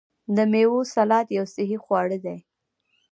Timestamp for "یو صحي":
1.37-1.77